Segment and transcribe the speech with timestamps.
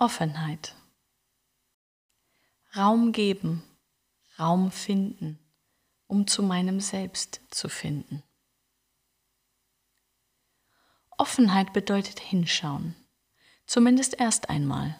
[0.00, 0.76] Offenheit.
[2.76, 3.64] Raum geben,
[4.38, 5.40] Raum finden,
[6.06, 8.22] um zu meinem Selbst zu finden.
[11.16, 12.94] Offenheit bedeutet hinschauen,
[13.66, 14.96] zumindest erst einmal.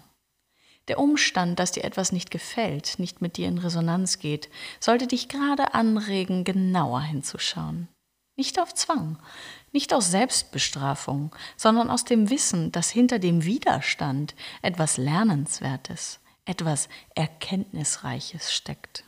[0.88, 5.28] Der Umstand, dass dir etwas nicht gefällt, nicht mit dir in Resonanz geht, sollte dich
[5.28, 7.86] gerade anregen, genauer hinzuschauen.
[8.38, 9.18] Nicht auf Zwang,
[9.72, 18.54] nicht aus Selbstbestrafung, sondern aus dem Wissen, dass hinter dem Widerstand etwas Lernenswertes, etwas Erkenntnisreiches
[18.54, 19.02] steckt.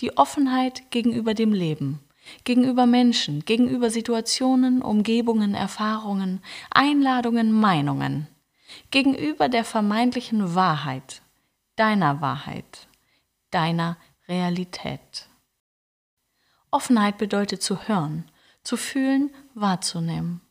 [0.00, 1.98] Die Offenheit gegenüber dem Leben,
[2.44, 8.28] gegenüber Menschen, gegenüber Situationen, Umgebungen, Erfahrungen, Einladungen, Meinungen,
[8.92, 11.22] gegenüber der vermeintlichen Wahrheit,
[11.74, 12.86] deiner Wahrheit,
[13.50, 13.96] deiner
[14.28, 15.28] Realität.
[16.70, 18.30] Offenheit bedeutet zu hören,
[18.68, 20.42] zu fühlen, wahrzunehmen.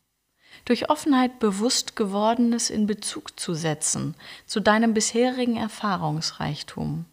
[0.66, 4.16] Durch Offenheit bewusst gewordenes in Bezug zu setzen
[4.48, 7.06] zu deinem bisherigen Erfahrungsreichtum.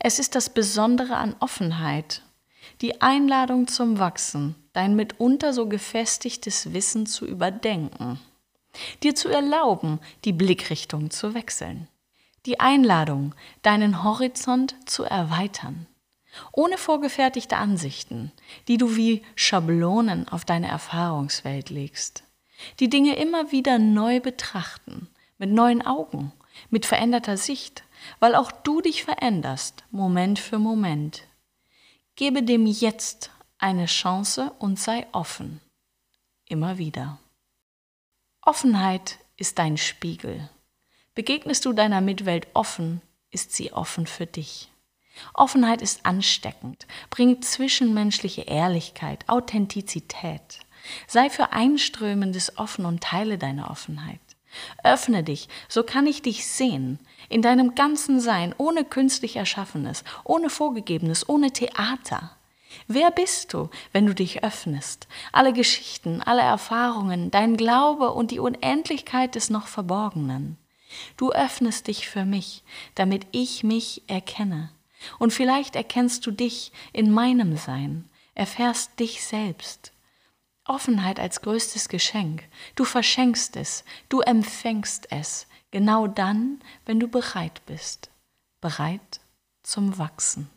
[0.00, 2.22] Es ist das Besondere an Offenheit,
[2.80, 8.18] die Einladung zum Wachsen, dein mitunter so gefestigtes Wissen zu überdenken,
[9.04, 11.86] dir zu erlauben, die Blickrichtung zu wechseln,
[12.46, 13.32] die Einladung,
[13.62, 15.86] deinen Horizont zu erweitern
[16.52, 18.32] ohne vorgefertigte Ansichten,
[18.68, 22.24] die du wie Schablonen auf deine Erfahrungswelt legst.
[22.80, 26.32] Die Dinge immer wieder neu betrachten, mit neuen Augen,
[26.70, 27.84] mit veränderter Sicht,
[28.20, 31.22] weil auch du dich veränderst, Moment für Moment.
[32.16, 35.60] Gebe dem Jetzt eine Chance und sei offen.
[36.46, 37.18] Immer wieder.
[38.42, 40.48] Offenheit ist dein Spiegel.
[41.14, 44.70] Begegnest du deiner Mitwelt offen, ist sie offen für dich.
[45.34, 50.60] Offenheit ist ansteckend, bringt zwischenmenschliche Ehrlichkeit, Authentizität.
[51.06, 54.20] Sei für Einströmendes offen und teile deine Offenheit.
[54.82, 60.50] Öffne dich, so kann ich dich sehen, in deinem ganzen Sein, ohne künstlich Erschaffenes, ohne
[60.50, 62.30] Vorgegebenes, ohne Theater.
[62.86, 65.08] Wer bist du, wenn du dich öffnest?
[65.32, 70.56] Alle Geschichten, alle Erfahrungen, dein Glaube und die Unendlichkeit des noch Verborgenen.
[71.16, 72.62] Du öffnest dich für mich,
[72.94, 74.70] damit ich mich erkenne.
[75.18, 79.92] Und vielleicht erkennst du dich in meinem Sein, erfährst dich selbst.
[80.64, 82.44] Offenheit als größtes Geschenk.
[82.74, 88.10] Du verschenkst es, du empfängst es, genau dann, wenn du bereit bist,
[88.60, 89.20] bereit
[89.62, 90.50] zum Wachsen.